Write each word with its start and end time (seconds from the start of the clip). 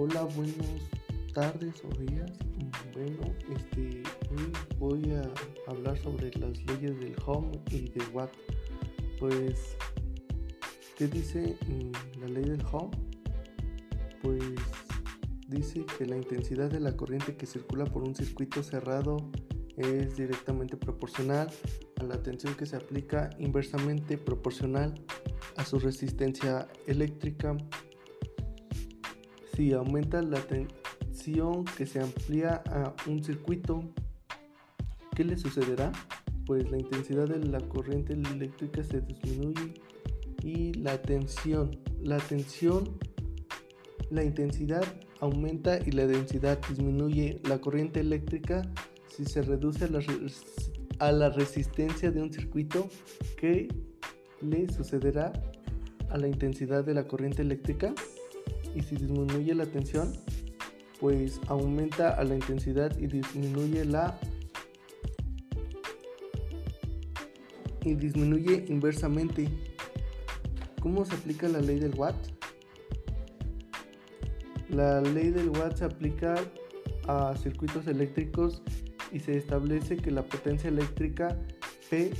Hola, 0.00 0.22
buenas 0.36 0.80
tardes 1.34 1.82
o 1.84 1.88
días. 2.00 2.30
Bueno, 2.94 3.34
este, 3.52 4.04
hoy 4.30 4.52
voy 4.78 5.10
a 5.10 5.28
hablar 5.66 5.98
sobre 5.98 6.30
las 6.38 6.56
leyes 6.66 7.00
del 7.00 7.16
Home 7.26 7.50
y 7.72 7.88
del 7.88 8.08
Watt. 8.12 8.30
Pues, 9.18 9.76
¿qué 10.96 11.08
dice 11.08 11.56
mm, 11.66 12.20
la 12.20 12.28
ley 12.28 12.44
del 12.44 12.64
Home? 12.70 12.96
Pues 14.22 14.40
dice 15.48 15.84
que 15.98 16.06
la 16.06 16.16
intensidad 16.16 16.70
de 16.70 16.78
la 16.78 16.96
corriente 16.96 17.36
que 17.36 17.46
circula 17.46 17.84
por 17.84 18.04
un 18.04 18.14
circuito 18.14 18.62
cerrado 18.62 19.16
es 19.76 20.16
directamente 20.16 20.76
proporcional 20.76 21.50
a 21.96 22.04
la 22.04 22.22
tensión 22.22 22.54
que 22.54 22.66
se 22.66 22.76
aplica 22.76 23.30
inversamente 23.40 24.16
proporcional 24.16 24.94
a 25.56 25.64
su 25.64 25.80
resistencia 25.80 26.68
eléctrica 26.86 27.56
si 29.58 29.72
aumenta 29.72 30.22
la 30.22 30.38
tensión 30.38 31.64
que 31.76 31.84
se 31.84 31.98
amplía 31.98 32.62
a 32.70 32.94
un 33.08 33.24
circuito, 33.24 33.82
¿qué 35.16 35.24
le 35.24 35.36
sucederá? 35.36 35.90
Pues 36.46 36.70
la 36.70 36.78
intensidad 36.78 37.26
de 37.26 37.44
la 37.44 37.58
corriente 37.62 38.12
eléctrica 38.12 38.84
se 38.84 39.00
disminuye 39.00 39.74
y 40.44 40.74
la 40.74 41.02
tensión, 41.02 41.76
la 42.00 42.18
tensión, 42.18 43.00
la 44.10 44.22
intensidad 44.22 44.84
aumenta 45.18 45.80
y 45.84 45.90
la 45.90 46.06
densidad 46.06 46.60
disminuye. 46.68 47.40
La 47.42 47.60
corriente 47.60 47.98
eléctrica, 47.98 48.62
si 49.08 49.24
se 49.24 49.42
reduce 49.42 49.86
a 49.86 49.88
la, 49.88 50.00
a 51.00 51.10
la 51.10 51.30
resistencia 51.30 52.12
de 52.12 52.22
un 52.22 52.32
circuito, 52.32 52.88
¿qué 53.36 53.66
le 54.40 54.72
sucederá 54.72 55.32
a 56.10 56.16
la 56.16 56.28
intensidad 56.28 56.84
de 56.84 56.94
la 56.94 57.08
corriente 57.08 57.42
eléctrica? 57.42 57.92
Y 58.74 58.82
si 58.82 58.96
disminuye 58.96 59.54
la 59.54 59.66
tensión, 59.66 60.12
pues 61.00 61.40
aumenta 61.46 62.10
a 62.10 62.24
la 62.24 62.34
intensidad 62.34 62.96
y 62.98 63.06
disminuye 63.06 63.84
la 63.84 64.18
y 67.84 67.94
disminuye 67.94 68.64
inversamente. 68.68 69.48
¿Cómo 70.80 71.04
se 71.04 71.14
aplica 71.14 71.48
la 71.48 71.60
ley 71.60 71.78
del 71.78 71.94
watt? 71.94 72.16
La 74.68 75.00
ley 75.00 75.30
del 75.30 75.48
watt 75.50 75.76
se 75.76 75.84
aplica 75.84 76.34
a 77.06 77.34
circuitos 77.36 77.86
eléctricos 77.86 78.62
y 79.12 79.20
se 79.20 79.36
establece 79.36 79.96
que 79.96 80.10
la 80.10 80.22
potencia 80.22 80.68
eléctrica 80.68 81.36
P 81.88 82.12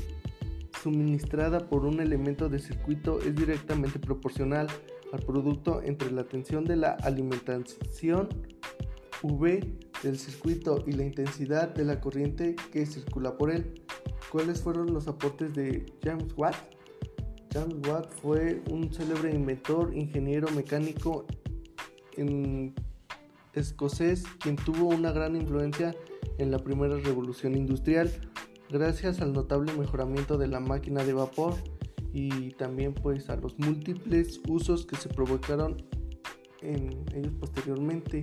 suministrada 0.82 1.68
por 1.68 1.84
un 1.84 2.00
elemento 2.00 2.48
de 2.48 2.58
circuito 2.58 3.20
es 3.20 3.34
directamente 3.34 3.98
proporcional 3.98 4.68
al 5.12 5.20
producto 5.20 5.82
entre 5.82 6.10
la 6.10 6.24
tensión 6.24 6.64
de 6.64 6.76
la 6.76 6.92
alimentación 7.02 8.28
V 9.22 9.78
del 10.02 10.18
circuito 10.18 10.84
y 10.86 10.92
la 10.92 11.04
intensidad 11.04 11.74
de 11.74 11.84
la 11.84 12.00
corriente 12.00 12.56
que 12.72 12.86
circula 12.86 13.36
por 13.36 13.50
él. 13.50 13.82
¿Cuáles 14.30 14.60
fueron 14.60 14.92
los 14.92 15.08
aportes 15.08 15.54
de 15.54 15.86
James 16.04 16.32
Watt? 16.36 16.54
James 17.52 17.76
Watt 17.88 18.12
fue 18.20 18.62
un 18.70 18.92
célebre 18.92 19.34
inventor, 19.34 19.94
ingeniero 19.94 20.48
mecánico 20.50 21.26
escocés 23.54 24.24
quien 24.40 24.56
tuvo 24.56 24.88
una 24.88 25.12
gran 25.12 25.36
influencia 25.36 25.94
en 26.38 26.50
la 26.50 26.58
primera 26.58 26.96
revolución 26.96 27.56
industrial 27.56 28.10
gracias 28.70 29.20
al 29.20 29.32
notable 29.32 29.72
mejoramiento 29.74 30.36
de 30.36 30.48
la 30.48 30.60
máquina 30.60 31.04
de 31.04 31.12
vapor 31.12 31.54
y 32.12 32.50
también 32.52 32.94
pues 32.94 33.28
a 33.30 33.36
los 33.36 33.58
múltiples 33.58 34.40
usos 34.48 34.86
que 34.86 34.96
se 34.96 35.08
provocaron 35.08 35.84
en 36.62 37.04
ellos 37.14 37.32
posteriormente. 37.38 38.22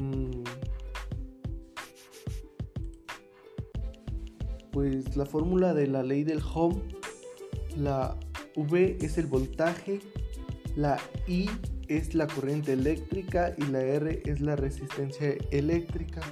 Mm. 0.00 0.42
Pues 4.72 5.16
la 5.16 5.24
fórmula 5.24 5.72
de 5.72 5.86
la 5.86 6.02
ley 6.02 6.24
del 6.24 6.42
Home, 6.52 6.82
la 7.76 8.18
V 8.56 8.98
es 9.00 9.18
el 9.18 9.26
voltaje, 9.26 10.00
la 10.74 10.98
I 11.28 11.48
es 11.88 12.14
la 12.14 12.26
corriente 12.26 12.72
eléctrica 12.72 13.54
y 13.56 13.62
la 13.66 13.82
R 13.82 14.22
es 14.24 14.40
la 14.40 14.56
resistencia 14.56 15.36
eléctrica. 15.52 16.22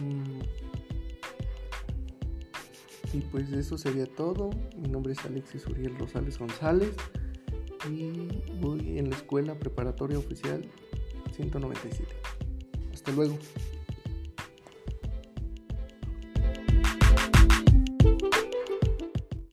Mm. 0.00 0.31
Y 3.12 3.20
pues 3.20 3.52
eso 3.52 3.76
sería 3.76 4.06
todo. 4.06 4.50
Mi 4.78 4.88
nombre 4.88 5.12
es 5.12 5.24
Alexis 5.24 5.66
Uriel 5.66 5.98
Rosales 5.98 6.38
González 6.38 6.94
y 7.90 8.28
voy 8.60 8.98
en 8.98 9.10
la 9.10 9.16
escuela 9.16 9.58
preparatoria 9.58 10.18
oficial 10.18 10.64
197. 11.34 12.06
Hasta 12.92 13.12
luego. 13.12 13.36